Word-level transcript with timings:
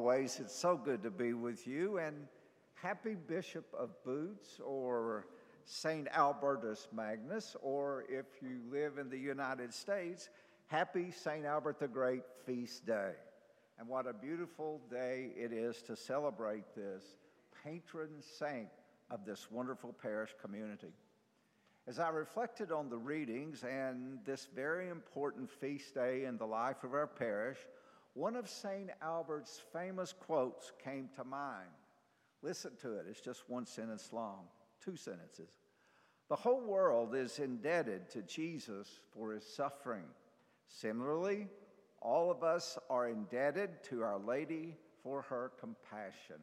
always, 0.00 0.40
it's 0.40 0.54
so 0.54 0.78
good 0.78 1.02
to 1.02 1.10
be 1.10 1.34
with 1.34 1.66
you. 1.66 1.98
And 1.98 2.26
happy 2.72 3.14
Bishop 3.14 3.66
of 3.78 3.90
Boots 4.02 4.58
or 4.64 5.26
St. 5.66 6.08
Albertus 6.14 6.88
Magnus, 6.90 7.54
or 7.60 8.06
if 8.08 8.24
you 8.40 8.60
live 8.72 8.96
in 8.96 9.10
the 9.10 9.18
United 9.18 9.74
States, 9.74 10.30
happy 10.68 11.10
St. 11.10 11.44
Albert 11.44 11.78
the 11.78 11.86
Great 11.86 12.22
feast 12.46 12.86
day. 12.86 13.10
And 13.78 13.86
what 13.86 14.06
a 14.06 14.14
beautiful 14.14 14.80
day 14.90 15.32
it 15.36 15.52
is 15.52 15.82
to 15.82 15.94
celebrate 15.94 16.74
this 16.74 17.04
patron 17.62 18.22
saint 18.38 18.70
of 19.10 19.26
this 19.26 19.50
wonderful 19.50 19.92
parish 19.92 20.30
community. 20.40 20.94
As 21.86 21.98
I 21.98 22.08
reflected 22.08 22.72
on 22.72 22.88
the 22.88 22.96
readings 22.96 23.64
and 23.64 24.18
this 24.24 24.48
very 24.56 24.88
important 24.88 25.50
feast 25.50 25.94
day 25.94 26.24
in 26.24 26.38
the 26.38 26.46
life 26.46 26.84
of 26.84 26.94
our 26.94 27.06
parish, 27.06 27.58
one 28.14 28.36
of 28.36 28.48
St. 28.48 28.90
Albert's 29.02 29.60
famous 29.72 30.12
quotes 30.12 30.72
came 30.82 31.08
to 31.16 31.24
mind. 31.24 31.68
Listen 32.42 32.72
to 32.82 32.94
it, 32.98 33.06
it's 33.08 33.20
just 33.20 33.48
one 33.48 33.66
sentence 33.66 34.10
long, 34.12 34.44
two 34.82 34.96
sentences. 34.96 35.50
The 36.28 36.36
whole 36.36 36.60
world 36.60 37.14
is 37.14 37.38
indebted 37.38 38.08
to 38.10 38.22
Jesus 38.22 38.88
for 39.12 39.32
his 39.32 39.44
suffering. 39.44 40.04
Similarly, 40.68 41.48
all 42.00 42.30
of 42.30 42.42
us 42.42 42.78
are 42.88 43.08
indebted 43.08 43.82
to 43.84 44.02
Our 44.02 44.18
Lady 44.18 44.76
for 45.02 45.22
her 45.22 45.52
compassion. 45.58 46.36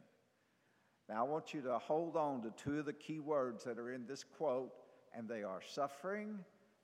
Now, 1.08 1.24
I 1.24 1.28
want 1.28 1.54
you 1.54 1.62
to 1.62 1.78
hold 1.78 2.16
on 2.16 2.42
to 2.42 2.50
two 2.50 2.80
of 2.80 2.84
the 2.84 2.92
key 2.92 3.18
words 3.18 3.64
that 3.64 3.78
are 3.78 3.92
in 3.92 4.06
this 4.06 4.24
quote, 4.24 4.72
and 5.16 5.26
they 5.26 5.42
are 5.42 5.62
suffering 5.66 6.38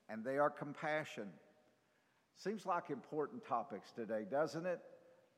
and 0.08 0.24
they 0.24 0.38
are 0.38 0.50
compassion. 0.50 1.28
Seems 2.36 2.66
like 2.66 2.90
important 2.90 3.46
topics 3.46 3.92
today, 3.92 4.26
doesn't 4.30 4.66
it? 4.66 4.80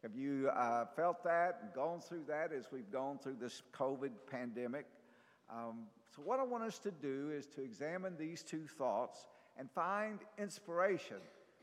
Have 0.03 0.17
you 0.17 0.49
uh, 0.55 0.87
felt 0.95 1.23
that 1.25 1.59
and 1.63 1.73
gone 1.73 2.01
through 2.01 2.25
that 2.29 2.53
as 2.53 2.67
we've 2.73 2.91
gone 2.91 3.19
through 3.19 3.37
this 3.41 3.63
COVID 3.75 4.13
pandemic? 4.31 4.87
Um, 5.51 5.87
so, 6.15 6.23
what 6.23 6.41
I 6.41 6.43
want 6.43 6.65
us 6.65 6.79
to 6.81 6.91
do 6.91 7.31
is 7.37 7.47
to 7.49 7.63
examine 7.63 8.17
these 8.19 8.43
two 8.43 8.67
thoughts 8.67 9.27
and 9.59 9.71
find 9.71 10.21
inspiration. 10.39 11.19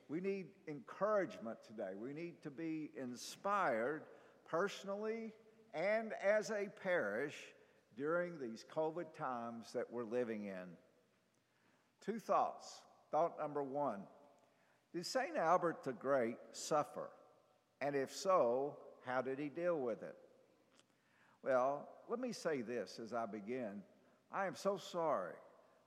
We 0.07 0.19
need 0.19 0.47
encouragement 0.67 1.57
today. 1.65 1.91
We 1.99 2.13
need 2.13 2.41
to 2.43 2.51
be 2.51 2.91
inspired 3.01 4.03
personally 4.47 5.33
and 5.73 6.13
as 6.23 6.49
a 6.51 6.67
parish 6.83 7.35
during 7.97 8.39
these 8.39 8.65
COVID 8.75 9.15
times 9.17 9.71
that 9.73 9.91
we're 9.91 10.03
living 10.03 10.45
in. 10.45 10.67
Two 12.05 12.19
thoughts. 12.19 12.81
Thought 13.11 13.39
number 13.39 13.63
one 13.63 14.01
did 14.93 15.05
St. 15.05 15.35
Albert 15.35 15.83
the 15.83 15.93
Great 15.93 16.37
suffer? 16.51 17.09
And 17.81 17.95
if 17.95 18.13
so, 18.13 18.77
how 19.05 19.21
did 19.21 19.39
he 19.39 19.49
deal 19.49 19.79
with 19.79 20.03
it? 20.03 20.15
Well, 21.43 21.89
let 22.09 22.19
me 22.19 22.31
say 22.31 22.61
this 22.61 22.99
as 23.03 23.13
I 23.13 23.25
begin. 23.25 23.81
I 24.31 24.45
am 24.45 24.55
so 24.55 24.77
sorry 24.77 25.33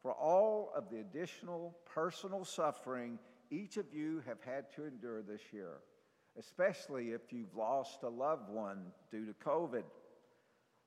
for 0.03 0.13
all 0.13 0.73
of 0.77 0.91
the 0.91 0.99
additional 0.99 1.77
personal 1.87 2.45
suffering 2.45 3.19
each 3.51 3.77
of 3.77 3.87
you 3.93 4.23
have 4.27 4.43
had 4.43 4.71
to 4.75 4.85
endure 4.85 5.23
this 5.23 5.41
year, 5.53 5.79
especially 6.39 7.11
if 7.11 7.33
you've 7.33 7.55
lost 7.57 8.03
a 8.03 8.09
loved 8.09 8.51
one 8.51 8.87
due 9.11 9.25
to 9.25 9.33
COVID. 9.35 9.85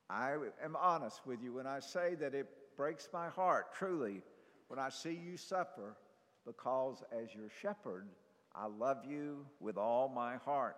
I 0.08 0.34
am 0.62 0.76
honest 0.76 1.26
with 1.26 1.42
you 1.42 1.54
when 1.54 1.66
I 1.66 1.80
say 1.80 2.14
that 2.16 2.34
it 2.34 2.48
breaks 2.76 3.08
my 3.12 3.28
heart, 3.28 3.74
truly, 3.74 4.22
when 4.68 4.78
I 4.78 4.90
see 4.90 5.12
you 5.12 5.36
suffer 5.36 5.96
because 6.46 7.02
as 7.12 7.34
your 7.34 7.48
shepherd, 7.62 8.06
I 8.54 8.66
love 8.66 9.04
you 9.08 9.46
with 9.60 9.76
all 9.76 10.08
my 10.08 10.36
heart. 10.36 10.76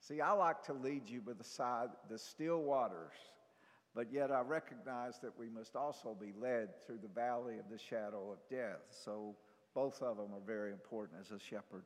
See, 0.00 0.20
I 0.20 0.32
like 0.32 0.62
to 0.64 0.72
lead 0.74 1.08
you 1.08 1.20
beside 1.20 1.88
the 2.10 2.18
still 2.18 2.62
waters, 2.62 3.14
but 3.94 4.12
yet 4.12 4.30
I 4.30 4.40
recognize 4.40 5.18
that 5.20 5.38
we 5.38 5.48
must 5.48 5.76
also 5.76 6.14
be 6.18 6.32
led 6.38 6.68
through 6.86 6.98
the 7.02 7.08
valley 7.08 7.58
of 7.58 7.70
the 7.70 7.78
shadow 7.78 8.32
of 8.32 8.38
death. 8.50 8.82
So 8.90 9.34
both 9.74 10.02
of 10.02 10.16
them 10.16 10.34
are 10.34 10.46
very 10.46 10.72
important 10.72 11.20
as 11.20 11.30
a 11.30 11.38
shepherd. 11.38 11.84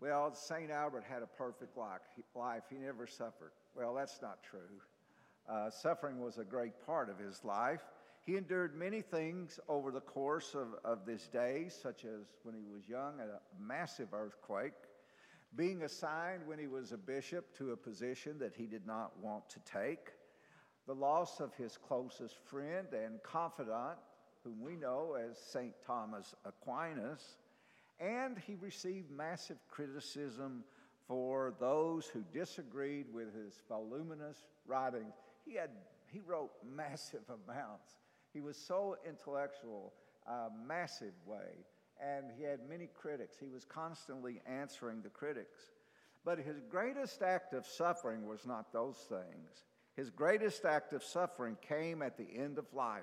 Well, 0.00 0.32
St. 0.32 0.70
Albert 0.70 1.04
had 1.08 1.22
a 1.22 1.26
perfect 1.26 1.76
life. 1.76 2.62
He 2.70 2.76
never 2.76 3.06
suffered. 3.06 3.52
Well, 3.74 3.94
that's 3.94 4.22
not 4.22 4.42
true. 4.42 4.80
Uh, 5.48 5.70
suffering 5.70 6.20
was 6.20 6.38
a 6.38 6.44
great 6.44 6.72
part 6.86 7.10
of 7.10 7.18
his 7.18 7.44
life. 7.44 7.82
He 8.26 8.36
endured 8.36 8.76
many 8.76 9.00
things 9.00 9.58
over 9.68 9.90
the 9.90 10.00
course 10.00 10.54
of, 10.54 10.74
of 10.84 11.06
this 11.06 11.26
day, 11.28 11.68
such 11.68 12.04
as 12.04 12.26
when 12.42 12.54
he 12.54 12.62
was 12.62 12.88
young, 12.88 13.14
a 13.20 13.40
massive 13.62 14.12
earthquake, 14.12 14.74
being 15.56 15.82
assigned 15.82 16.46
when 16.46 16.58
he 16.58 16.66
was 16.66 16.92
a 16.92 16.98
bishop 16.98 17.56
to 17.56 17.72
a 17.72 17.76
position 17.76 18.38
that 18.38 18.54
he 18.54 18.66
did 18.66 18.86
not 18.86 19.18
want 19.18 19.48
to 19.50 19.58
take, 19.60 20.12
the 20.86 20.94
loss 20.94 21.40
of 21.40 21.54
his 21.54 21.76
closest 21.76 22.36
friend 22.44 22.88
and 22.92 23.22
confidant, 23.22 23.98
whom 24.44 24.60
we 24.60 24.76
know 24.76 25.14
as 25.14 25.38
St. 25.38 25.74
Thomas 25.86 26.34
Aquinas, 26.44 27.36
and 27.98 28.38
he 28.38 28.54
received 28.54 29.10
massive 29.10 29.58
criticism 29.68 30.64
for 31.06 31.54
those 31.58 32.06
who 32.06 32.22
disagreed 32.32 33.06
with 33.12 33.34
his 33.34 33.60
voluminous 33.68 34.46
writings. 34.66 35.14
He, 35.44 35.56
had, 35.56 35.70
he 36.06 36.20
wrote 36.20 36.52
massive 36.64 37.24
amounts 37.48 37.99
he 38.32 38.40
was 38.40 38.56
so 38.56 38.96
intellectual, 39.06 39.92
uh, 40.26 40.48
massive 40.66 41.14
way, 41.26 41.64
and 42.00 42.26
he 42.36 42.44
had 42.44 42.60
many 42.68 42.88
critics. 42.94 43.36
He 43.38 43.48
was 43.48 43.64
constantly 43.64 44.40
answering 44.46 45.02
the 45.02 45.08
critics. 45.08 45.60
But 46.24 46.38
his 46.38 46.60
greatest 46.70 47.22
act 47.22 47.54
of 47.54 47.66
suffering 47.66 48.26
was 48.26 48.46
not 48.46 48.72
those 48.72 48.98
things. 49.08 49.64
His 49.96 50.10
greatest 50.10 50.64
act 50.64 50.92
of 50.92 51.02
suffering 51.02 51.56
came 51.66 52.02
at 52.02 52.16
the 52.16 52.28
end 52.36 52.58
of 52.58 52.66
life. 52.72 53.02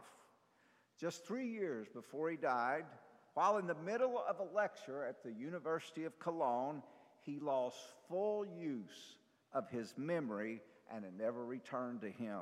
Just 1.00 1.26
three 1.26 1.48
years 1.48 1.88
before 1.94 2.30
he 2.30 2.38
died, 2.38 2.86
while 3.34 3.58
in 3.58 3.68
the 3.68 3.76
middle 3.76 4.24
of 4.28 4.40
a 4.40 4.56
lecture 4.56 5.06
at 5.06 5.24
the 5.24 5.32
University 5.32 6.06
of 6.06 6.18
Cologne, 6.20 6.82
he 7.22 7.40
lost 7.40 7.78
full 8.08 8.46
use 8.46 9.18
of 9.54 9.70
his 9.70 9.94
memory 9.98 10.62
and 10.92 11.06
it 11.06 11.14
never 11.18 11.46
returned 11.46 12.02
to 12.02 12.10
him. 12.10 12.42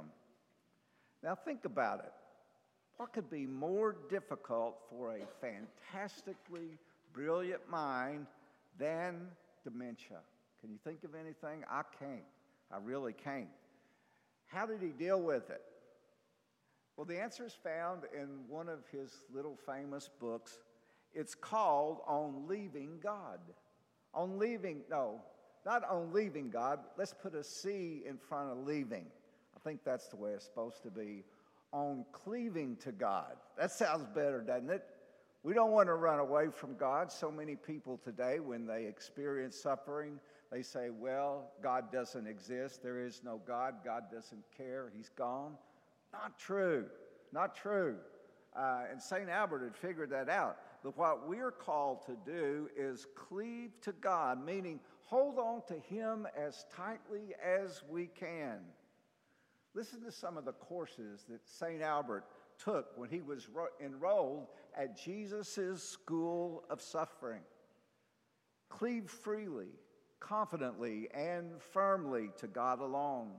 Now, 1.24 1.36
think 1.36 1.66
about 1.66 2.00
it. 2.00 2.14
What 2.98 3.12
could 3.12 3.30
be 3.30 3.46
more 3.46 3.96
difficult 4.10 4.78
for 4.90 5.18
a 5.18 5.22
fantastically 5.42 6.78
brilliant 7.14 7.70
mind 7.70 8.28
than 8.80 9.28
dementia? 9.64 10.20
Can 10.62 10.72
you 10.72 10.80
think 10.84 11.04
of 11.04 11.14
anything? 11.14 11.64
I 11.70 11.82
can't. 12.00 12.24
I 12.72 12.78
really 12.84 13.14
can't. 13.14 13.50
How 14.48 14.66
did 14.66 14.82
he 14.82 14.90
deal 14.90 15.22
with 15.22 15.50
it? 15.50 15.62
Well, 16.96 17.06
the 17.06 17.20
answer 17.20 17.46
is 17.46 17.54
found 17.54 18.04
in 18.14 18.28
one 18.48 18.70
of 18.70 18.80
his 18.92 19.12
little 19.34 19.58
famous 19.66 20.10
books. 20.20 20.60
It's 21.14 21.36
called 21.36 22.00
On 22.08 22.48
Leaving 22.48 23.00
God. 23.04 23.40
On 24.14 24.40
leaving, 24.40 24.82
no, 24.90 25.22
not 25.66 25.84
on 25.90 26.14
leaving 26.14 26.50
God. 26.50 26.80
Let's 26.98 27.14
put 27.14 27.36
a 27.36 27.44
C 27.44 28.04
in 28.08 28.18
front 28.18 28.50
of 28.52 28.66
leaving. 28.66 29.06
I 29.56 29.60
think 29.60 29.82
that's 29.84 30.08
the 30.08 30.16
way 30.16 30.32
it's 30.32 30.46
supposed 30.46 30.84
to 30.84 30.90
be 30.90 31.26
on 31.76 32.06
cleaving 32.14 32.78
to 32.78 32.92
God. 32.94 33.36
That 33.60 33.70
sounds 33.70 34.06
better, 34.16 34.42
doesn't 34.42 34.70
it? 34.70 34.86
We 35.44 35.54
don't 35.54 35.72
want 35.72 35.88
to 35.88 35.96
run 35.96 36.20
away 36.20 36.48
from 36.50 36.76
God. 36.76 37.12
So 37.12 37.30
many 37.30 37.56
people 37.56 38.00
today, 38.04 38.40
when 38.40 38.66
they 38.66 38.86
experience 38.86 39.58
suffering, 39.58 40.20
they 40.52 40.62
say, 40.62 40.90
Well, 40.90 41.52
God 41.62 41.92
doesn't 41.92 42.28
exist. 42.28 42.82
There 42.82 43.06
is 43.06 43.22
no 43.24 43.42
God. 43.46 43.76
God 43.84 44.06
doesn't 44.12 44.44
care. 44.56 44.90
He's 44.96 45.10
gone. 45.10 45.56
Not 46.14 46.40
true. 46.40 46.86
Not 47.34 47.56
true. 47.56 47.98
Uh, 48.56 48.84
and 48.90 49.02
St. 49.02 49.30
Albert 49.30 49.64
had 49.64 49.76
figured 49.76 50.10
that 50.12 50.30
out. 50.30 50.58
But 50.82 50.98
what 50.98 51.28
we're 51.28 51.52
called 51.52 52.06
to 52.06 52.16
do 52.26 52.70
is 52.78 53.06
cleave 53.16 53.72
to 53.82 53.92
God, 53.92 54.44
meaning 54.44 54.80
hold 55.04 55.38
on 55.40 55.62
to 55.68 55.78
Him 55.94 56.26
as 56.38 56.66
tightly 56.74 57.36
as 57.44 57.84
we 57.90 58.08
can. 58.08 58.60
Listen 59.76 60.02
to 60.04 60.12
some 60.12 60.38
of 60.38 60.46
the 60.46 60.54
courses 60.54 61.26
that 61.30 61.46
St. 61.46 61.82
Albert 61.82 62.24
took 62.58 62.98
when 62.98 63.10
he 63.10 63.22
was 63.22 63.50
ro- 63.50 63.68
enrolled 63.84 64.48
at 64.76 64.98
Jesus' 64.98 65.84
school 65.84 66.64
of 66.70 66.82
suffering. 66.82 67.42
Cleave 68.70 69.10
freely, 69.10 69.68
confidently, 70.22 71.10
and 71.14 71.62
firmly 71.62 72.30
to 72.38 72.48
God 72.48 72.80
alone. 72.80 73.32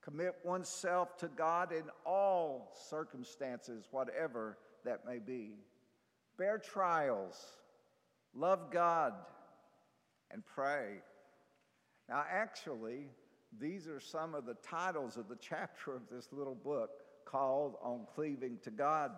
Commit 0.00 0.36
oneself 0.44 1.16
to 1.18 1.26
God 1.26 1.72
in 1.72 1.84
all 2.06 2.72
circumstances, 2.88 3.88
whatever 3.90 4.58
that 4.84 5.04
may 5.04 5.18
be. 5.18 5.56
Bear 6.38 6.58
trials, 6.58 7.36
love 8.32 8.70
God, 8.70 9.12
and 10.30 10.44
pray. 10.46 11.00
Now, 12.08 12.24
actually, 12.30 13.08
these 13.60 13.88
are 13.88 14.00
some 14.00 14.34
of 14.34 14.44
the 14.44 14.54
titles 14.54 15.16
of 15.16 15.28
the 15.28 15.36
chapter 15.40 15.94
of 15.94 16.02
this 16.10 16.28
little 16.32 16.54
book 16.54 16.90
called 17.24 17.76
On 17.82 18.06
Cleaving 18.14 18.58
to 18.64 18.70
God. 18.70 19.12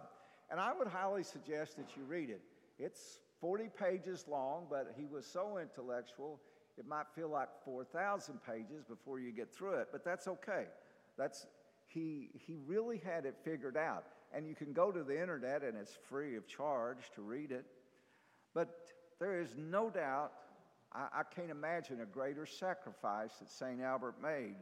And 0.50 0.60
I 0.60 0.72
would 0.72 0.88
highly 0.88 1.22
suggest 1.22 1.76
that 1.76 1.96
you 1.96 2.04
read 2.04 2.30
it. 2.30 2.40
It's 2.78 3.20
40 3.40 3.68
pages 3.78 4.24
long, 4.28 4.66
but 4.68 4.94
he 4.96 5.06
was 5.06 5.26
so 5.26 5.58
intellectual, 5.58 6.40
It 6.78 6.86
might 6.86 7.06
feel 7.14 7.28
like 7.28 7.48
4,000 7.64 8.38
pages 8.42 8.84
before 8.88 9.20
you 9.20 9.32
get 9.32 9.54
through 9.54 9.74
it, 9.74 9.88
but 9.92 10.04
that's 10.04 10.28
okay. 10.28 10.64
That's, 11.18 11.46
he, 11.86 12.30
he 12.34 12.56
really 12.66 12.98
had 12.98 13.26
it 13.26 13.36
figured 13.44 13.76
out. 13.76 14.04
And 14.32 14.46
you 14.46 14.54
can 14.54 14.72
go 14.72 14.90
to 14.92 15.02
the 15.02 15.20
internet 15.20 15.62
and 15.62 15.76
it's 15.76 15.96
free 16.08 16.36
of 16.36 16.46
charge 16.46 17.10
to 17.16 17.22
read 17.22 17.50
it. 17.50 17.64
But 18.54 18.68
there 19.18 19.40
is 19.40 19.54
no 19.56 19.90
doubt, 19.90 20.32
I, 20.92 21.20
I 21.20 21.22
can't 21.34 21.50
imagine 21.50 22.00
a 22.00 22.06
greater 22.06 22.46
sacrifice 22.46 23.32
that 23.40 23.50
St. 23.50 23.80
Albert 23.80 24.16
made 24.22 24.56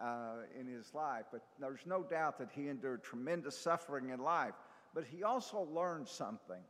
uh, 0.00 0.42
in 0.58 0.66
his 0.66 0.94
life. 0.94 1.24
But 1.32 1.42
there's 1.60 1.86
no 1.86 2.02
doubt 2.02 2.38
that 2.38 2.48
he 2.54 2.68
endured 2.68 3.02
tremendous 3.02 3.58
suffering 3.58 4.10
in 4.10 4.20
life. 4.20 4.54
But 4.94 5.04
he 5.04 5.22
also 5.22 5.68
learned 5.72 6.08
something. 6.08 6.60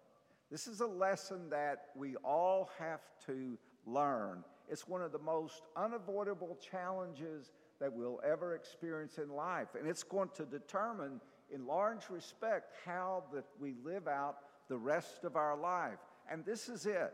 This 0.51 0.67
is 0.67 0.81
a 0.81 0.87
lesson 0.87 1.51
that 1.51 1.87
we 1.97 2.17
all 2.17 2.71
have 2.79 3.01
to 3.27 3.59
learn. 3.85 4.45
It's 4.69 4.89
one 4.89 5.03
of 5.03 5.13
the 5.13 5.19
most 5.19 5.63
unavoidable 5.77 6.59
challenges 6.71 7.53
that 7.81 7.93
we'll 7.93 8.21
ever 8.25 8.55
experience 8.55 9.19
in 9.19 9.29
life. 9.31 9.69
And 9.79 9.89
it's 9.89 10.03
going 10.03 10.31
to 10.37 10.45
determine, 10.45 11.21
in 11.53 11.67
large 11.67 12.09
respect, 12.11 12.73
how 12.85 13.25
that 13.33 13.45
we 13.61 13.75
live 13.85 14.09
out 14.09 14.39
the 14.69 14.79
rest 14.79 15.25
of 15.25 15.37
our 15.37 15.57
life. 15.57 15.99
And 16.31 16.45
this 16.45 16.69
is 16.69 16.87
it. 16.87 17.13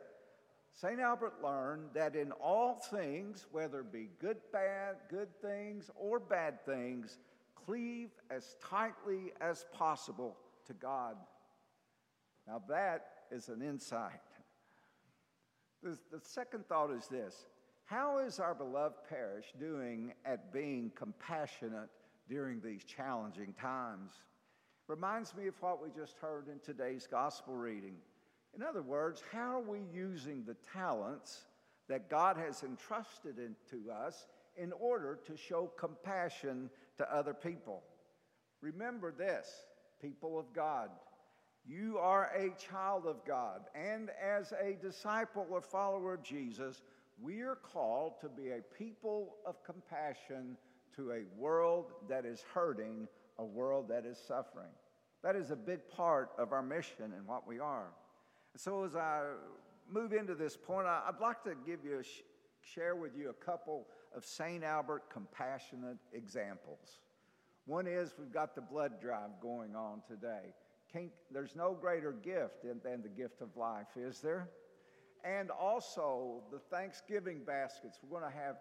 St. 0.75 0.99
Albert 1.01 1.35
learned 1.43 1.91
that 1.95 2.17
in 2.17 2.33
all 2.33 2.75
things, 2.91 3.47
whether 3.53 3.81
it 3.81 3.93
be 3.93 4.09
good, 4.19 4.39
bad, 4.53 4.97
good 5.11 5.29
things, 5.41 5.91
or 5.95 6.19
bad 6.19 6.65
things, 6.65 7.19
cleave 7.55 8.11
as 8.31 8.57
tightly 8.63 9.33
as 9.41 9.67
possible 9.73 10.37
to 10.67 10.73
God. 10.73 11.17
Now, 12.47 12.63
that 12.69 13.07
is 13.31 13.49
an 13.49 13.63
insight. 13.63 14.21
The, 15.83 15.99
the 16.11 16.21
second 16.21 16.67
thought 16.69 16.91
is 16.91 17.07
this 17.07 17.47
How 17.85 18.19
is 18.19 18.41
our 18.41 18.55
beloved 18.55 18.97
parish 19.09 19.47
doing 19.59 20.13
at 20.25 20.53
being 20.53 20.91
compassionate 20.95 21.91
during 22.29 22.61
these 22.61 22.85
challenging 22.85 23.53
times? 23.53 24.13
Reminds 24.89 25.35
me 25.35 25.47
of 25.47 25.55
what 25.61 25.83
we 25.83 25.91
just 25.91 26.17
heard 26.19 26.49
in 26.49 26.59
today's 26.61 27.07
gospel 27.07 27.55
reading. 27.55 27.95
In 28.55 28.63
other 28.63 28.83
words, 28.83 29.23
how 29.33 29.57
are 29.57 29.61
we 29.61 29.81
using 29.93 30.45
the 30.45 30.57
talents 30.73 31.47
that 31.89 32.11
God 32.11 32.37
has 32.37 32.63
entrusted 32.63 33.37
into 33.39 33.91
us 33.91 34.27
in 34.57 34.73
order 34.73 35.19
to 35.27 35.37
show 35.37 35.71
compassion 35.79 36.69
to 36.99 37.15
other 37.15 37.33
people? 37.33 37.83
Remember 38.61 39.11
this, 39.11 39.49
people 40.01 40.39
of 40.39 40.53
God. 40.53 40.91
You 41.65 41.99
are 41.99 42.31
a 42.37 42.51
child 42.61 43.07
of 43.07 43.25
God, 43.25 43.63
and 43.75 44.11
as 44.21 44.53
a 44.53 44.75
disciple 44.83 45.47
or 45.49 45.61
follower 45.61 46.15
of 46.15 46.23
Jesus, 46.23 46.83
we 47.21 47.41
are 47.41 47.57
called 47.57 48.21
to 48.21 48.29
be 48.29 48.51
a 48.51 48.61
people 48.77 49.37
of 49.47 49.63
compassion 49.65 50.57
to 50.97 51.13
a 51.13 51.23
world 51.39 51.93
that 52.09 52.27
is 52.27 52.45
hurting, 52.53 53.07
a 53.39 53.45
world 53.45 53.89
that 53.89 54.05
is 54.05 54.19
suffering. 54.19 54.73
That 55.23 55.37
is 55.37 55.53
a 55.53 55.57
big 55.57 55.89
part 55.89 56.31
of 56.37 56.53
our 56.53 56.63
mission 56.63 57.13
and 57.17 57.27
what 57.27 57.47
we 57.47 57.61
are. 57.61 57.93
So, 58.57 58.85
as 58.85 58.95
I 58.95 59.23
move 59.91 60.13
into 60.13 60.35
this 60.35 60.57
point, 60.57 60.87
I'd 60.87 61.21
like 61.21 61.43
to 61.45 61.55
give 61.67 61.85
you 61.85 62.03
sh- 62.03 62.21
share 62.61 62.95
with 62.95 63.17
you 63.17 63.31
a 63.31 63.45
couple 63.45 63.87
of 64.15 64.27
St. 64.27 64.63
Albert 64.63 65.05
compassionate 65.11 65.97
examples. 66.13 67.01
One 67.65 67.87
is 67.87 68.15
we've 68.19 68.33
got 68.33 68.55
the 68.55 68.61
blood 68.61 69.01
drive 69.01 69.31
going 69.41 69.75
on 69.75 70.03
today. 70.07 70.55
Can't, 70.93 71.11
there's 71.31 71.57
no 71.57 71.73
greater 71.73 72.13
gift 72.13 72.63
than, 72.63 72.81
than 72.85 73.03
the 73.03 73.09
gift 73.09 73.41
of 73.41 73.57
life, 73.57 73.97
is 73.97 74.21
there? 74.21 74.51
And 75.25 75.51
also 75.51 76.43
the 76.51 76.59
Thanksgiving 76.59 77.41
baskets. 77.47 77.99
We're 78.03 78.21
going 78.21 78.31
to 78.31 78.39
have, 78.39 78.57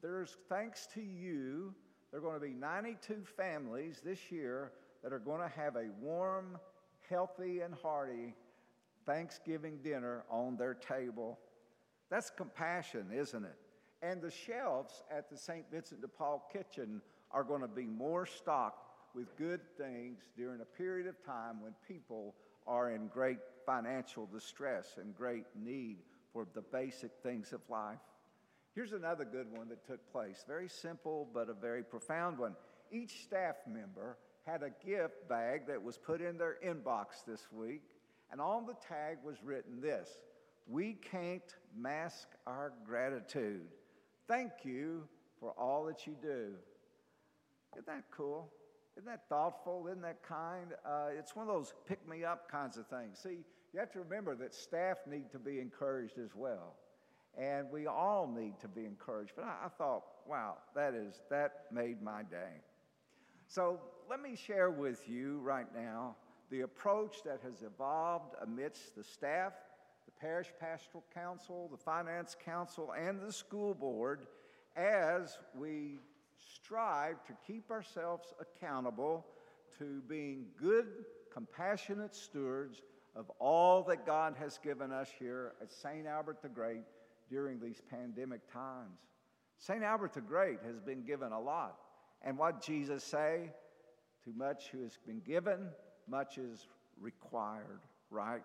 there's 0.00 0.36
thanks 0.48 0.88
to 0.94 1.02
you, 1.02 1.74
there 2.10 2.20
are 2.20 2.22
going 2.22 2.40
to 2.40 2.46
be 2.46 2.54
92 2.54 3.24
families 3.36 4.00
this 4.02 4.30
year 4.30 4.72
that 5.02 5.12
are 5.12 5.18
going 5.18 5.42
to 5.42 5.54
have 5.54 5.76
a 5.76 5.88
warm, 6.00 6.58
healthy, 7.10 7.60
and 7.60 7.74
hearty 7.74 8.34
Thanksgiving 9.08 9.78
dinner 9.82 10.24
on 10.30 10.58
their 10.58 10.74
table. 10.74 11.38
That's 12.10 12.28
compassion, 12.28 13.06
isn't 13.10 13.44
it? 13.44 13.56
And 14.02 14.20
the 14.20 14.30
shelves 14.30 15.02
at 15.10 15.30
the 15.30 15.36
St. 15.36 15.64
Vincent 15.72 16.02
de 16.02 16.08
Paul 16.08 16.46
kitchen 16.52 17.00
are 17.30 17.42
going 17.42 17.62
to 17.62 17.68
be 17.68 17.86
more 17.86 18.26
stocked 18.26 18.84
with 19.14 19.34
good 19.38 19.60
things 19.78 20.20
during 20.36 20.60
a 20.60 20.64
period 20.64 21.06
of 21.06 21.24
time 21.24 21.62
when 21.62 21.72
people 21.88 22.34
are 22.66 22.90
in 22.90 23.08
great 23.08 23.38
financial 23.64 24.26
distress 24.26 24.98
and 25.00 25.16
great 25.16 25.46
need 25.56 25.96
for 26.34 26.46
the 26.54 26.60
basic 26.60 27.10
things 27.22 27.54
of 27.54 27.60
life. 27.70 27.98
Here's 28.74 28.92
another 28.92 29.24
good 29.24 29.50
one 29.50 29.70
that 29.70 29.86
took 29.86 30.12
place. 30.12 30.44
Very 30.46 30.68
simple, 30.68 31.26
but 31.32 31.48
a 31.48 31.54
very 31.54 31.82
profound 31.82 32.38
one. 32.38 32.54
Each 32.92 33.22
staff 33.22 33.56
member 33.66 34.18
had 34.46 34.62
a 34.62 34.70
gift 34.86 35.28
bag 35.28 35.66
that 35.66 35.82
was 35.82 35.96
put 35.96 36.20
in 36.20 36.36
their 36.36 36.56
inbox 36.64 37.24
this 37.26 37.48
week, 37.50 37.82
and 38.30 38.40
on 38.40 38.66
the 38.66 38.74
tag 38.86 39.18
was 39.24 39.36
written 39.42 39.80
this 39.80 40.10
We 40.66 40.94
can't 40.94 41.54
mask 41.76 42.28
our 42.46 42.72
gratitude. 42.86 43.68
Thank 44.26 44.52
you 44.64 45.04
for 45.40 45.52
all 45.52 45.84
that 45.86 46.06
you 46.06 46.14
do. 46.20 46.52
Isn't 47.74 47.86
that 47.86 48.04
cool? 48.10 48.50
Isn't 48.96 49.06
that 49.06 49.28
thoughtful? 49.28 49.86
Isn't 49.88 50.02
that 50.02 50.22
kind? 50.22 50.72
Uh, 50.84 51.08
it's 51.16 51.36
one 51.36 51.48
of 51.48 51.54
those 51.54 51.72
pick 51.86 52.06
me 52.08 52.24
up 52.24 52.50
kinds 52.50 52.76
of 52.76 52.86
things. 52.88 53.18
See, 53.22 53.44
you 53.72 53.80
have 53.80 53.92
to 53.92 54.00
remember 54.00 54.34
that 54.36 54.54
staff 54.54 54.98
need 55.06 55.30
to 55.30 55.38
be 55.38 55.60
encouraged 55.60 56.18
as 56.18 56.30
well. 56.34 56.74
And 57.38 57.70
we 57.70 57.86
all 57.86 58.26
need 58.26 58.58
to 58.60 58.68
be 58.68 58.84
encouraged. 58.84 59.32
But 59.36 59.44
I, 59.44 59.66
I 59.66 59.68
thought, 59.68 60.02
wow, 60.26 60.56
that 60.74 60.94
is 60.94 61.20
that 61.30 61.66
made 61.70 62.02
my 62.02 62.22
day. 62.24 62.60
So 63.46 63.78
let 64.10 64.20
me 64.20 64.34
share 64.34 64.70
with 64.70 65.08
you 65.08 65.38
right 65.38 65.72
now 65.74 66.16
the 66.50 66.62
approach 66.62 67.22
that 67.24 67.40
has 67.42 67.62
evolved 67.62 68.34
amidst 68.42 68.96
the 68.96 69.04
staff, 69.04 69.52
the 70.06 70.12
parish 70.20 70.48
pastoral 70.58 71.04
council, 71.14 71.68
the 71.70 71.76
finance 71.76 72.36
council, 72.44 72.92
and 72.92 73.20
the 73.20 73.32
school 73.32 73.74
board 73.74 74.26
as 74.76 75.38
we 75.54 75.98
strive 76.54 77.22
to 77.24 77.32
keep 77.46 77.70
ourselves 77.70 78.32
accountable 78.40 79.26
to 79.78 80.00
being 80.08 80.46
good, 80.60 80.86
compassionate 81.32 82.14
stewards 82.14 82.82
of 83.14 83.30
all 83.38 83.82
that 83.82 84.06
God 84.06 84.34
has 84.38 84.58
given 84.58 84.92
us 84.92 85.08
here 85.18 85.54
at 85.60 85.72
St. 85.72 86.06
Albert 86.06 86.40
the 86.42 86.48
Great 86.48 86.84
during 87.28 87.58
these 87.58 87.82
pandemic 87.90 88.50
times. 88.52 88.98
St. 89.58 89.82
Albert 89.82 90.14
the 90.14 90.20
Great 90.20 90.58
has 90.64 90.78
been 90.78 91.02
given 91.02 91.32
a 91.32 91.40
lot. 91.40 91.76
And 92.22 92.38
what 92.38 92.62
Jesus 92.62 93.02
say? 93.02 93.50
Too 94.24 94.32
much 94.36 94.68
who 94.68 94.82
has 94.82 94.98
been 95.06 95.20
given, 95.20 95.68
much 96.08 96.38
is 96.38 96.66
required, 97.00 97.80
right? 98.10 98.42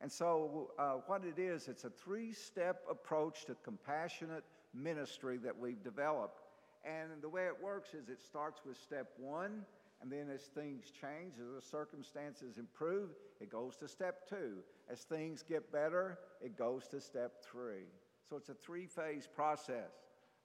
And 0.00 0.10
so, 0.10 0.70
uh, 0.78 0.94
what 1.06 1.24
it 1.24 1.38
is, 1.38 1.68
it's 1.68 1.84
a 1.84 1.90
three 1.90 2.32
step 2.32 2.82
approach 2.90 3.44
to 3.46 3.56
compassionate 3.62 4.44
ministry 4.74 5.36
that 5.38 5.58
we've 5.58 5.82
developed. 5.82 6.40
And 6.84 7.10
the 7.20 7.28
way 7.28 7.46
it 7.46 7.62
works 7.62 7.90
is 7.92 8.08
it 8.08 8.22
starts 8.22 8.62
with 8.64 8.78
step 8.78 9.08
one, 9.18 9.64
and 10.00 10.10
then 10.10 10.30
as 10.32 10.42
things 10.42 10.90
change, 10.90 11.34
as 11.38 11.54
the 11.54 11.68
circumstances 11.68 12.56
improve, 12.56 13.10
it 13.40 13.50
goes 13.50 13.76
to 13.78 13.88
step 13.88 14.26
two. 14.28 14.58
As 14.90 15.00
things 15.00 15.44
get 15.46 15.70
better, 15.70 16.18
it 16.42 16.56
goes 16.56 16.88
to 16.88 17.00
step 17.00 17.44
three. 17.44 17.84
So 18.28 18.36
it's 18.36 18.48
a 18.48 18.54
three 18.54 18.86
phase 18.86 19.28
process. 19.32 19.90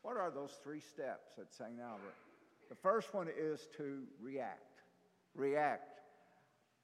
What 0.02 0.18
are 0.18 0.30
those 0.30 0.60
three 0.64 0.82
steps 0.82 1.34
at 1.40 1.54
St. 1.54 1.80
Albert? 1.82 2.16
The 2.68 2.76
first 2.76 3.14
one 3.14 3.28
is 3.28 3.68
to 3.78 4.04
react. 4.22 4.82
React. 5.36 6.02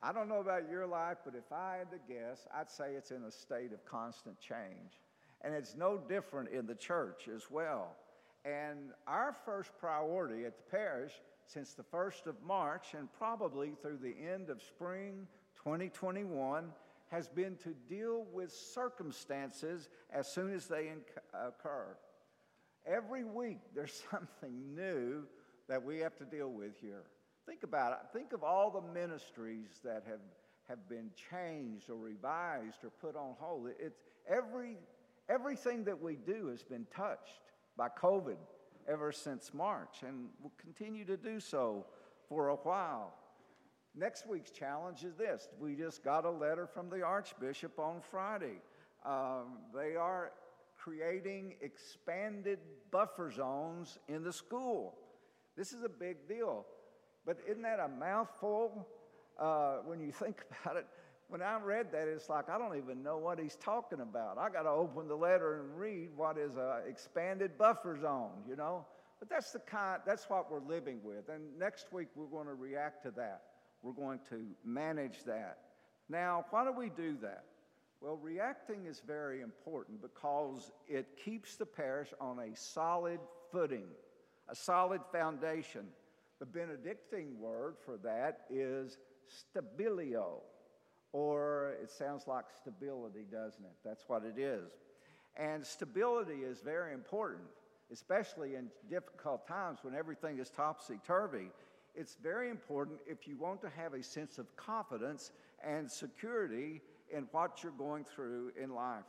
I 0.04 0.12
don't 0.12 0.28
know 0.28 0.40
about 0.40 0.70
your 0.70 0.88
life, 0.88 1.18
but 1.24 1.36
if 1.36 1.52
I 1.52 1.78
had 1.78 1.92
to 1.92 1.98
guess, 2.12 2.48
I'd 2.54 2.72
say 2.72 2.94
it's 2.98 3.12
in 3.12 3.24
a 3.24 3.32
state 3.32 3.72
of 3.72 3.86
constant 3.86 4.40
change. 4.40 5.00
And 5.42 5.54
it's 5.54 5.76
no 5.76 5.98
different 5.98 6.50
in 6.50 6.66
the 6.66 6.76
church 6.76 7.28
as 7.34 7.52
well. 7.52 7.96
And 8.44 8.92
our 9.06 9.36
first 9.46 9.72
priority 9.80 10.46
at 10.46 10.58
the 10.58 10.72
parish 10.72 11.14
since 11.46 11.74
the 11.74 11.84
1st 11.84 12.28
of 12.28 12.36
March 12.46 12.94
and 12.98 13.08
probably 13.18 13.74
through 13.82 13.98
the 13.98 14.16
end 14.32 14.50
of 14.50 14.62
spring 14.62 15.28
2021 15.64 16.66
has 17.10 17.28
been 17.28 17.56
to 17.58 17.76
deal 17.90 18.26
with 18.32 18.52
circumstances 18.52 19.90
as 20.12 20.32
soon 20.32 20.54
as 20.54 20.66
they 20.66 20.90
occur. 21.34 21.96
Every 22.86 23.24
week 23.24 23.60
there's 23.76 24.02
something 24.12 24.76
new 24.76 25.28
that 25.68 25.84
we 25.84 26.00
have 26.00 26.16
to 26.18 26.26
deal 26.26 26.50
with 26.50 26.80
here. 26.82 27.04
Think 27.46 27.64
about 27.64 27.94
it. 27.94 28.00
Think 28.14 28.34
of 28.34 28.44
all 28.44 28.70
the 28.72 28.82
ministries 28.94 29.80
that 29.84 30.04
have, 30.08 30.22
have 30.68 30.88
been 30.88 31.10
changed 31.32 31.90
or 31.90 31.96
revised 31.96 32.84
or 32.84 32.90
put 32.90 33.16
on 33.16 33.36
hold. 33.40 33.70
It's 33.80 34.02
every, 34.30 34.78
everything 35.30 35.84
that 35.86 36.00
we 36.00 36.16
do 36.16 36.48
has 36.48 36.64
been 36.64 36.86
touched 36.96 37.42
by 37.78 37.90
COVID 37.90 38.38
ever 38.88 39.12
since 39.12 39.54
March 39.54 40.04
and 40.06 40.30
will 40.42 40.54
continue 40.58 41.06
to 41.06 41.18
do 41.18 41.40
so 41.40 41.86
for 42.28 42.50
a 42.50 42.56
while. 42.56 43.14
Next 43.96 44.28
week's 44.28 44.52
challenge 44.52 45.04
is 45.04 45.16
this. 45.16 45.50
We 45.60 45.76
just 45.76 46.04
got 46.04 46.26
a 46.26 46.32
letter 46.32 46.66
from 46.66 46.90
the 46.90 47.02
Archbishop 47.02 47.78
on 47.78 48.02
Friday. 48.02 48.62
Um, 49.06 49.58
they 49.76 49.96
are 49.96 50.32
creating 50.78 51.56
expanded 51.62 52.60
buffer 52.90 53.30
zones 53.32 54.00
in 54.08 54.24
the 54.24 54.32
school. 54.32 54.98
This 55.58 55.74
is 55.74 55.84
a 55.84 55.90
big 55.90 56.28
deal. 56.28 56.66
But 57.26 57.38
isn't 57.48 57.62
that 57.64 57.80
a 57.80 57.88
mouthful 57.88 58.88
uh, 59.40 59.78
when 59.86 60.00
you 60.00 60.12
think 60.12 60.44
about 60.64 60.78
it? 60.78 60.88
When 61.28 61.42
I 61.42 61.58
read 61.60 61.94
that, 61.94 62.08
it's 62.08 62.28
like, 62.28 62.50
I 62.50 62.58
don't 62.58 62.76
even 62.76 63.02
know 63.02 63.18
what 63.18 63.40
he's 63.40 63.56
talking 63.56 64.02
about. 64.02 64.38
I 64.38 64.50
got 64.50 64.64
to 64.64 64.70
open 64.70 65.08
the 65.08 65.16
letter 65.16 65.62
and 65.62 65.80
read 65.80 66.10
what 66.16 66.38
is 66.38 66.58
an 66.58 66.82
expanded 66.90 67.58
buffer 67.58 67.98
zone, 68.02 68.44
you 68.50 68.58
know? 68.58 68.86
But 69.20 69.30
that's 69.30 69.52
the 69.52 69.60
kind, 69.60 70.02
that's 70.06 70.30
what 70.30 70.52
we're 70.52 70.60
living 70.60 71.00
with. 71.04 71.30
And 71.30 71.58
next 71.58 71.94
week, 71.94 72.08
we're 72.16 72.26
going 72.26 72.48
to 72.48 72.54
react 72.54 73.04
to 73.04 73.12
that. 73.12 73.44
We're 73.82 73.94
going 73.94 74.20
to 74.30 74.46
manage 74.66 75.24
that. 75.26 75.60
Now, 76.10 76.46
why 76.50 76.66
do 76.66 76.74
we 76.74 76.90
do 76.90 77.16
that? 77.22 77.46
Well, 78.02 78.18
reacting 78.18 78.88
is 78.88 79.02
very 79.06 79.42
important 79.42 80.02
because 80.02 80.72
it 80.88 81.20
keeps 81.24 81.56
the 81.56 81.68
parish 81.68 82.10
on 82.20 82.40
a 82.40 82.56
solid 82.56 83.20
footing, 83.52 83.86
a 84.50 84.56
solid 84.56 85.02
foundation. 85.12 85.86
The 86.42 86.48
Benedictine 86.48 87.38
word 87.40 87.76
for 87.86 87.98
that 87.98 88.46
is 88.50 88.98
stabilio, 89.30 90.40
or 91.14 91.76
it 91.80 91.92
sounds 91.92 92.26
like 92.26 92.46
stability, 92.50 93.28
doesn't 93.32 93.64
it? 93.64 93.76
That's 93.86 94.06
what 94.08 94.24
it 94.26 94.40
is. 94.42 94.72
And 95.38 95.64
stability 95.64 96.40
is 96.42 96.60
very 96.62 96.96
important, 96.96 97.44
especially 97.92 98.56
in 98.56 98.70
difficult 98.90 99.48
times 99.48 99.82
when 99.84 99.94
everything 99.94 100.40
is 100.40 100.50
topsy 100.50 100.96
turvy. 101.06 101.52
It's 101.94 102.18
very 102.24 102.50
important 102.50 103.02
if 103.06 103.28
you 103.28 103.38
want 103.38 103.62
to 103.62 103.70
have 103.70 103.94
a 103.94 104.02
sense 104.02 104.40
of 104.40 104.48
confidence 104.56 105.30
and 105.64 105.92
security 105.92 106.82
in 107.16 107.28
what 107.34 107.62
you're 107.62 107.72
going 107.72 108.04
through 108.04 108.54
in 108.60 108.74
life. 108.74 109.06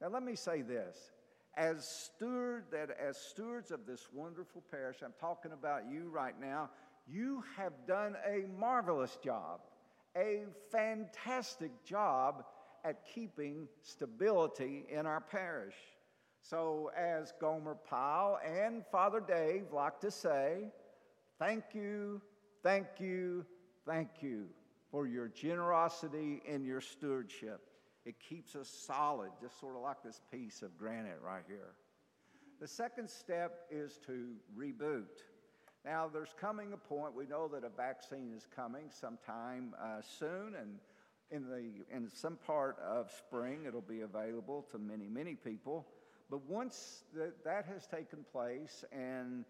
Now, 0.00 0.08
let 0.08 0.24
me 0.24 0.34
say 0.34 0.62
this. 0.62 1.12
As 1.56 1.88
steward, 1.88 2.64
that 2.70 2.90
as 2.98 3.16
stewards 3.16 3.70
of 3.70 3.86
this 3.86 4.08
wonderful 4.12 4.62
parish, 4.70 4.98
I'm 5.04 5.14
talking 5.20 5.52
about 5.52 5.90
you 5.90 6.08
right 6.08 6.38
now, 6.40 6.70
you 7.08 7.42
have 7.56 7.72
done 7.86 8.16
a 8.26 8.46
marvelous 8.58 9.16
job, 9.22 9.60
a 10.16 10.44
fantastic 10.70 11.72
job 11.84 12.44
at 12.84 13.04
keeping 13.12 13.66
stability 13.82 14.84
in 14.88 15.06
our 15.06 15.20
parish. 15.20 15.74
So, 16.42 16.90
as 16.96 17.32
Gomer 17.40 17.74
Pyle 17.74 18.38
and 18.44 18.84
Father 18.92 19.20
Dave 19.20 19.64
like 19.72 20.00
to 20.00 20.10
say, 20.10 20.70
thank 21.38 21.64
you, 21.74 22.22
thank 22.62 22.86
you, 22.98 23.44
thank 23.86 24.08
you 24.20 24.46
for 24.90 25.06
your 25.06 25.28
generosity 25.28 26.40
and 26.48 26.64
your 26.64 26.80
stewardship. 26.80 27.60
It 28.04 28.16
keeps 28.20 28.56
us 28.56 28.68
solid, 28.68 29.30
just 29.40 29.60
sort 29.60 29.76
of 29.76 29.82
like 29.82 30.02
this 30.02 30.20
piece 30.30 30.62
of 30.62 30.76
granite 30.78 31.20
right 31.22 31.42
here. 31.46 31.74
The 32.60 32.68
second 32.68 33.08
step 33.08 33.66
is 33.70 33.98
to 34.06 34.32
reboot. 34.58 35.22
Now, 35.84 36.10
there's 36.12 36.34
coming 36.40 36.72
a 36.72 36.76
point, 36.76 37.14
we 37.14 37.26
know 37.26 37.48
that 37.48 37.64
a 37.64 37.68
vaccine 37.68 38.32
is 38.36 38.46
coming 38.54 38.90
sometime 38.90 39.74
uh, 39.80 40.00
soon, 40.02 40.54
and 40.60 40.78
in, 41.30 41.48
the, 41.48 41.96
in 41.96 42.08
some 42.10 42.36
part 42.46 42.78
of 42.80 43.10
spring, 43.12 43.64
it'll 43.66 43.80
be 43.80 44.00
available 44.00 44.66
to 44.72 44.78
many, 44.78 45.08
many 45.08 45.34
people. 45.34 45.86
But 46.30 46.44
once 46.48 47.04
that, 47.14 47.44
that 47.44 47.66
has 47.66 47.86
taken 47.86 48.24
place 48.32 48.84
and 48.92 49.44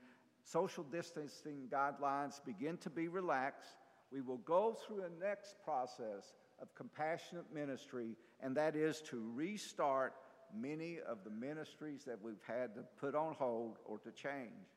social 0.45 0.85
distancing 0.85 1.69
guidelines 1.73 2.45
begin 2.45 2.77
to 2.79 2.91
be 2.91 3.09
relaxed, 3.09 3.77
we 4.13 4.21
will 4.21 4.39
go 4.39 4.77
through 4.87 5.05
a 5.05 5.25
next 5.25 5.57
process 5.65 6.35
of 6.61 6.75
compassionate 6.75 7.45
ministry, 7.53 8.17
and 8.41 8.57
that 8.57 8.77
is 8.77 9.01
to 9.03 9.23
restart 9.35 10.15
many 10.57 10.99
of 11.07 11.19
the 11.25 11.31
ministries 11.31 12.05
that 12.05 12.21
we've 12.23 12.43
had 12.47 12.75
to 12.75 12.83
put 13.01 13.15
on 13.15 13.35
hold 13.35 13.79
or 13.85 13.99
to 13.99 14.11
change. 14.11 14.69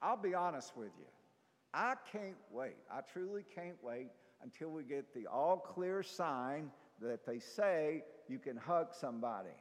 I'll 0.00 0.16
be 0.16 0.34
honest 0.34 0.76
with 0.76 0.92
you. 0.98 1.06
I 1.72 1.94
can't 2.12 2.36
wait. 2.50 2.76
I 2.90 3.00
truly 3.00 3.44
can't 3.54 3.82
wait 3.82 4.08
until 4.42 4.70
we 4.70 4.84
get 4.84 5.12
the 5.14 5.26
all 5.26 5.56
clear 5.56 6.02
sign 6.02 6.70
that 7.00 7.26
they 7.26 7.38
say 7.38 8.04
you 8.28 8.38
can 8.38 8.56
hug 8.56 8.88
somebody, 8.92 9.56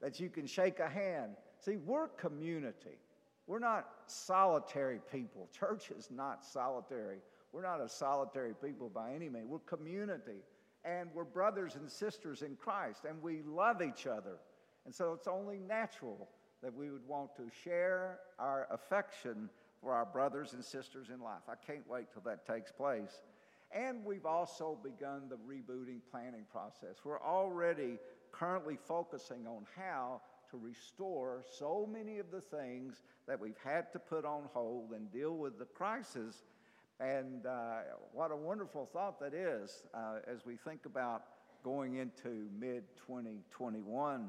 that 0.00 0.20
you 0.20 0.28
can 0.28 0.46
shake 0.46 0.78
a 0.78 0.88
hand. 0.88 1.32
See, 1.58 1.76
we're 1.76 2.08
community. 2.08 2.98
We're 3.46 3.58
not 3.58 3.88
solitary 4.06 5.00
people. 5.10 5.48
Church 5.58 5.90
is 5.90 6.10
not 6.10 6.44
solitary. 6.44 7.18
We're 7.52 7.62
not 7.62 7.80
a 7.80 7.88
solitary 7.88 8.54
people 8.54 8.88
by 8.88 9.14
any 9.14 9.28
means. 9.28 9.46
We're 9.48 9.58
community, 9.60 10.42
and 10.84 11.10
we're 11.14 11.24
brothers 11.24 11.76
and 11.76 11.90
sisters 11.90 12.42
in 12.42 12.56
Christ, 12.56 13.04
and 13.08 13.22
we 13.22 13.42
love 13.42 13.82
each 13.82 14.06
other. 14.06 14.38
And 14.84 14.94
so 14.94 15.12
it's 15.12 15.28
only 15.28 15.58
natural 15.58 16.28
that 16.62 16.74
we 16.74 16.90
would 16.90 17.06
want 17.06 17.34
to 17.36 17.48
share 17.64 18.18
our 18.38 18.66
affection 18.70 19.48
for 19.80 19.92
our 19.92 20.04
brothers 20.04 20.52
and 20.52 20.64
sisters 20.64 21.08
in 21.12 21.20
life. 21.20 21.42
I 21.48 21.54
can't 21.54 21.88
wait 21.88 22.06
till 22.12 22.22
that 22.22 22.46
takes 22.46 22.70
place. 22.70 23.20
And 23.74 24.04
we've 24.04 24.26
also 24.26 24.78
begun 24.82 25.22
the 25.28 25.36
rebooting 25.36 26.00
planning 26.10 26.44
process. 26.50 26.96
We're 27.04 27.22
already 27.22 27.98
currently 28.30 28.76
focusing 28.86 29.46
on 29.46 29.66
how 29.76 30.20
to 30.50 30.58
restore 30.58 31.42
so 31.58 31.88
many 31.90 32.18
of 32.18 32.30
the 32.30 32.40
things 32.40 33.02
that 33.26 33.40
we've 33.40 33.56
had 33.64 33.90
to 33.92 33.98
put 33.98 34.24
on 34.24 34.42
hold 34.52 34.92
and 34.92 35.10
deal 35.10 35.36
with 35.36 35.58
the 35.58 35.64
crisis 35.64 36.42
and 37.02 37.46
uh, 37.46 37.80
what 38.12 38.30
a 38.30 38.36
wonderful 38.36 38.88
thought 38.92 39.18
that 39.18 39.34
is 39.34 39.86
uh, 39.92 40.18
as 40.30 40.46
we 40.46 40.56
think 40.56 40.86
about 40.86 41.24
going 41.64 41.96
into 41.96 42.46
mid 42.58 42.84
2021. 42.96 44.28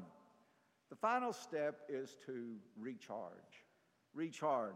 The 0.90 0.96
final 0.96 1.32
step 1.32 1.82
is 1.88 2.16
to 2.26 2.56
recharge. 2.76 3.32
Recharge. 4.12 4.74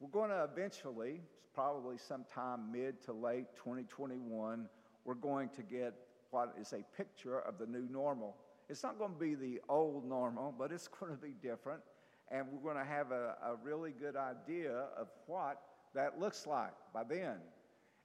We're 0.00 0.10
going 0.10 0.30
to 0.30 0.48
eventually, 0.52 1.20
probably 1.54 1.98
sometime 1.98 2.72
mid 2.72 3.00
to 3.04 3.12
late 3.12 3.46
2021, 3.56 4.68
we're 5.04 5.14
going 5.14 5.48
to 5.50 5.62
get 5.62 5.94
what 6.30 6.54
is 6.60 6.72
a 6.72 6.82
picture 6.96 7.38
of 7.40 7.58
the 7.58 7.66
new 7.66 7.88
normal. 7.90 8.36
It's 8.68 8.82
not 8.82 8.98
going 8.98 9.12
to 9.12 9.18
be 9.18 9.36
the 9.36 9.60
old 9.68 10.08
normal, 10.08 10.52
but 10.58 10.72
it's 10.72 10.88
going 11.00 11.12
to 11.12 11.18
be 11.18 11.34
different. 11.40 11.80
And 12.28 12.46
we're 12.50 12.72
going 12.72 12.84
to 12.84 12.90
have 12.90 13.12
a, 13.12 13.36
a 13.44 13.56
really 13.62 13.92
good 13.92 14.16
idea 14.16 14.86
of 14.98 15.06
what 15.26 15.62
that 15.94 16.18
looks 16.20 16.46
like 16.46 16.72
by 16.92 17.04
then. 17.04 17.36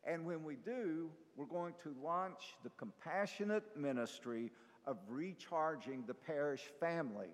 And 0.04 0.26
when 0.26 0.44
we 0.44 0.56
do, 0.56 1.10
we're 1.36 1.46
going 1.46 1.74
to 1.84 1.94
launch 2.04 2.56
the 2.64 2.72
compassionate 2.78 3.64
ministry 3.78 4.52
of 4.86 4.98
recharging 5.08 6.04
the 6.08 6.14
parish 6.14 6.64
family 6.80 7.30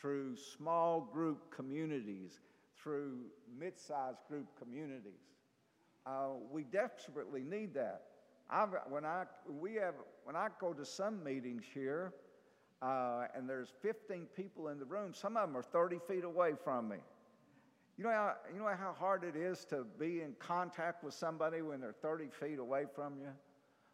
through 0.00 0.36
small 0.36 1.00
group 1.12 1.54
communities, 1.54 2.40
through 2.82 3.18
mid 3.58 3.78
sized 3.78 4.18
group 4.28 4.46
communities. 4.58 5.20
Uh, 6.06 6.28
we 6.50 6.64
desperately 6.64 7.42
need 7.42 7.74
that. 7.74 8.02
I've, 8.48 8.70
when, 8.88 9.04
I, 9.04 9.24
we 9.48 9.74
have, 9.74 9.94
when 10.24 10.34
I 10.34 10.48
go 10.58 10.72
to 10.72 10.84
some 10.84 11.22
meetings 11.22 11.64
here, 11.72 12.14
uh, 12.82 13.26
and 13.34 13.48
there's 13.48 13.74
15 13.82 14.26
people 14.34 14.68
in 14.68 14.78
the 14.78 14.84
room, 14.86 15.12
some 15.12 15.36
of 15.36 15.46
them 15.46 15.56
are 15.56 15.62
30 15.62 15.98
feet 16.08 16.24
away 16.24 16.52
from 16.64 16.88
me. 16.88 16.96
You 18.00 18.06
know, 18.06 18.12
how, 18.12 18.32
you 18.50 18.60
know 18.60 18.64
how 18.64 18.94
hard 18.98 19.24
it 19.24 19.36
is 19.36 19.66
to 19.66 19.84
be 19.98 20.22
in 20.22 20.32
contact 20.38 21.04
with 21.04 21.12
somebody 21.12 21.60
when 21.60 21.82
they're 21.82 21.92
30 21.92 22.28
feet 22.28 22.58
away 22.58 22.86
from 22.94 23.18
you? 23.20 23.28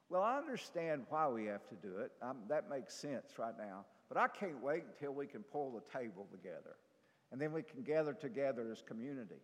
Well, 0.08 0.22
I 0.22 0.38
understand 0.38 1.06
why 1.08 1.26
we 1.26 1.46
have 1.46 1.66
to 1.70 1.74
do 1.74 1.96
it. 1.96 2.12
Um, 2.22 2.36
that 2.48 2.70
makes 2.70 2.94
sense 2.94 3.36
right 3.36 3.58
now. 3.58 3.84
But 4.08 4.16
I 4.16 4.28
can't 4.28 4.62
wait 4.62 4.84
until 4.84 5.12
we 5.12 5.26
can 5.26 5.42
pull 5.42 5.72
the 5.72 5.98
table 5.98 6.28
together. 6.30 6.76
And 7.32 7.40
then 7.40 7.50
we 7.50 7.62
can 7.62 7.82
gather 7.82 8.14
together 8.14 8.70
as 8.70 8.80
community. 8.80 9.42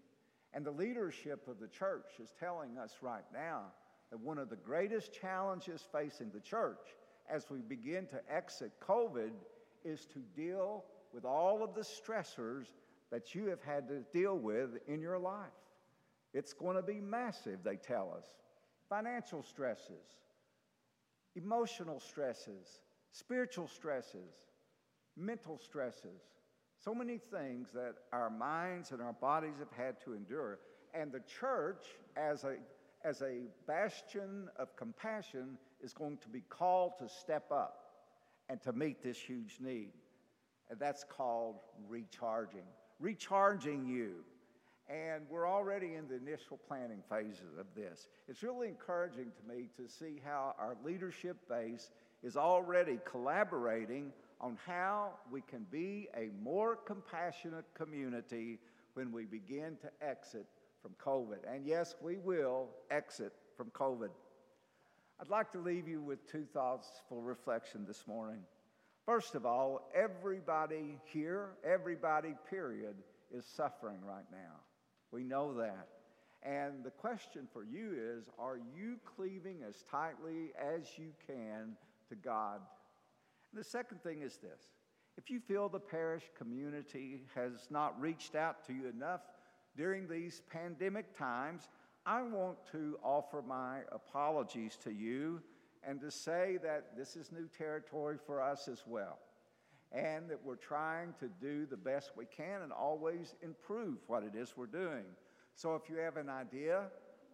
And 0.54 0.64
the 0.64 0.70
leadership 0.70 1.48
of 1.48 1.58
the 1.58 1.66
church 1.66 2.20
is 2.22 2.32
telling 2.38 2.78
us 2.78 2.94
right 3.02 3.24
now 3.32 3.62
that 4.12 4.20
one 4.20 4.38
of 4.38 4.48
the 4.48 4.54
greatest 4.54 5.12
challenges 5.12 5.82
facing 5.90 6.30
the 6.30 6.38
church 6.38 6.94
as 7.28 7.50
we 7.50 7.58
begin 7.62 8.06
to 8.06 8.20
exit 8.32 8.70
COVID 8.80 9.32
is 9.84 10.06
to 10.12 10.20
deal 10.40 10.84
with 11.12 11.24
all 11.24 11.64
of 11.64 11.74
the 11.74 11.80
stressors 11.80 12.66
that 13.12 13.34
you 13.34 13.46
have 13.46 13.62
had 13.62 13.86
to 13.88 14.00
deal 14.18 14.36
with 14.38 14.70
in 14.88 15.00
your 15.00 15.18
life. 15.18 15.46
It's 16.32 16.54
going 16.54 16.76
to 16.76 16.82
be 16.82 16.98
massive, 16.98 17.58
they 17.62 17.76
tell 17.76 18.12
us. 18.16 18.24
Financial 18.88 19.42
stresses, 19.42 20.16
emotional 21.36 22.00
stresses, 22.00 22.80
spiritual 23.12 23.68
stresses, 23.68 24.46
mental 25.16 25.58
stresses. 25.58 26.22
So 26.82 26.94
many 26.94 27.18
things 27.18 27.68
that 27.74 27.94
our 28.12 28.30
minds 28.30 28.92
and 28.92 29.02
our 29.02 29.12
bodies 29.12 29.58
have 29.58 29.70
had 29.76 30.00
to 30.04 30.14
endure. 30.14 30.58
And 30.94 31.12
the 31.12 31.20
church, 31.20 31.84
as 32.16 32.44
a, 32.44 32.56
as 33.04 33.20
a 33.20 33.42
bastion 33.66 34.48
of 34.58 34.74
compassion, 34.74 35.58
is 35.82 35.92
going 35.92 36.16
to 36.18 36.28
be 36.28 36.42
called 36.48 36.92
to 36.98 37.08
step 37.08 37.52
up 37.52 37.90
and 38.48 38.60
to 38.62 38.72
meet 38.72 39.02
this 39.02 39.18
huge 39.18 39.58
need. 39.60 39.92
And 40.70 40.80
that's 40.80 41.04
called 41.04 41.56
recharging 41.88 42.64
recharging 43.02 43.86
you. 43.86 44.24
And 44.88 45.24
we're 45.28 45.48
already 45.48 45.94
in 45.94 46.08
the 46.08 46.16
initial 46.16 46.58
planning 46.68 47.02
phases 47.10 47.58
of 47.58 47.66
this. 47.74 48.08
It's 48.28 48.42
really 48.42 48.68
encouraging 48.68 49.32
to 49.36 49.54
me 49.54 49.68
to 49.76 49.88
see 49.88 50.20
how 50.24 50.54
our 50.58 50.76
leadership 50.84 51.36
base 51.48 51.90
is 52.22 52.36
already 52.36 52.98
collaborating 53.04 54.12
on 54.40 54.58
how 54.66 55.10
we 55.30 55.40
can 55.42 55.66
be 55.70 56.08
a 56.16 56.30
more 56.42 56.76
compassionate 56.76 57.64
community 57.74 58.58
when 58.94 59.12
we 59.12 59.24
begin 59.24 59.76
to 59.80 60.06
exit 60.06 60.46
from 60.82 60.92
COVID. 61.02 61.38
And 61.50 61.64
yes, 61.64 61.94
we 62.02 62.18
will 62.18 62.68
exit 62.90 63.32
from 63.56 63.70
COVID. 63.70 64.10
I'd 65.20 65.30
like 65.30 65.52
to 65.52 65.58
leave 65.58 65.86
you 65.86 66.02
with 66.02 66.30
two 66.30 66.44
thoughts 66.52 66.88
for 67.08 67.22
reflection 67.22 67.84
this 67.86 68.06
morning. 68.06 68.40
First 69.06 69.34
of 69.34 69.44
all, 69.44 69.90
everybody 69.94 71.00
here, 71.04 71.50
everybody, 71.64 72.34
period, 72.48 72.94
is 73.32 73.44
suffering 73.44 73.98
right 74.06 74.26
now. 74.30 74.60
We 75.10 75.24
know 75.24 75.54
that. 75.54 75.88
And 76.44 76.84
the 76.84 76.90
question 76.90 77.48
for 77.52 77.64
you 77.64 77.92
is 77.96 78.28
are 78.38 78.58
you 78.58 78.98
cleaving 79.16 79.58
as 79.68 79.84
tightly 79.90 80.52
as 80.56 80.86
you 80.96 81.12
can 81.26 81.76
to 82.08 82.14
God? 82.14 82.60
And 83.52 83.60
the 83.60 83.68
second 83.68 84.02
thing 84.02 84.22
is 84.22 84.36
this 84.36 84.70
if 85.18 85.30
you 85.30 85.40
feel 85.40 85.68
the 85.68 85.80
parish 85.80 86.24
community 86.38 87.22
has 87.34 87.68
not 87.70 88.00
reached 88.00 88.36
out 88.36 88.64
to 88.66 88.72
you 88.72 88.88
enough 88.88 89.22
during 89.76 90.08
these 90.08 90.42
pandemic 90.50 91.16
times, 91.16 91.68
I 92.06 92.22
want 92.22 92.58
to 92.72 92.98
offer 93.02 93.42
my 93.42 93.80
apologies 93.90 94.78
to 94.84 94.90
you 94.92 95.42
and 95.86 96.00
to 96.00 96.10
say 96.10 96.58
that 96.62 96.96
this 96.96 97.16
is 97.16 97.32
new 97.32 97.48
territory 97.58 98.16
for 98.26 98.40
us 98.40 98.68
as 98.68 98.82
well. 98.86 99.18
And 99.90 100.30
that 100.30 100.38
we're 100.42 100.56
trying 100.56 101.14
to 101.20 101.28
do 101.40 101.66
the 101.66 101.76
best 101.76 102.12
we 102.16 102.24
can 102.24 102.62
and 102.62 102.72
always 102.72 103.34
improve 103.42 103.98
what 104.06 104.22
it 104.22 104.34
is 104.34 104.54
we're 104.56 104.66
doing. 104.66 105.04
So 105.54 105.74
if 105.74 105.90
you 105.90 105.96
have 105.96 106.16
an 106.16 106.30
idea, 106.30 106.84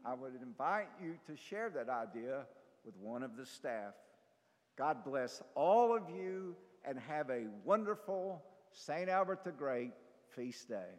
I 0.05 0.15
would 0.15 0.33
invite 0.43 0.89
you 1.01 1.19
to 1.27 1.37
share 1.37 1.71
that 1.71 1.89
idea 1.89 2.47
with 2.85 2.97
one 2.97 3.23
of 3.23 3.37
the 3.37 3.47
staff. 3.47 3.95
God 4.77 5.05
bless 5.05 5.43
all 5.55 5.95
of 5.95 6.11
you 6.11 6.57
and 6.85 6.99
have 6.99 7.31
a 7.31 7.47
wonderful 7.65 8.43
St. 8.73 9.09
Albert 9.09 9.45
the 9.45 9.53
Great 9.53 9.93
feast 10.35 10.69
day. 10.69 10.95